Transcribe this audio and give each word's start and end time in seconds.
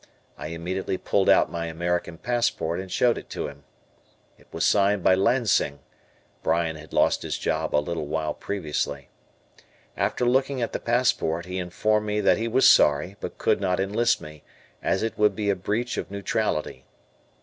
I 0.35 0.47
immediately 0.47 0.97
pulled 0.97 1.29
out 1.29 1.51
my 1.51 1.67
American 1.67 2.17
passport 2.17 2.79
and 2.79 2.91
showed 2.91 3.19
it 3.19 3.29
to 3.29 3.47
him. 3.47 3.65
It 4.35 4.47
was 4.51 4.65
signed 4.65 5.03
by 5.03 5.13
Lansing, 5.13 5.77
Bryan 6.41 6.75
had 6.75 6.91
lost 6.91 7.21
his 7.21 7.37
job 7.37 7.75
a 7.75 7.77
little 7.77 8.07
while 8.07 8.33
previously. 8.33 9.09
After 9.95 10.25
looking 10.25 10.59
at 10.59 10.73
the 10.73 10.79
passport, 10.79 11.45
he 11.45 11.59
informed 11.59 12.07
me 12.07 12.19
that 12.19 12.39
he 12.39 12.47
was 12.47 12.67
sorry 12.67 13.15
but 13.19 13.37
could 13.37 13.61
not 13.61 13.79
enlist 13.79 14.21
me, 14.21 14.41
as 14.81 15.03
it 15.03 15.19
would 15.19 15.35
be 15.35 15.51
a 15.51 15.55
breach 15.55 15.97
of 15.97 16.09
neutrality. 16.09 16.83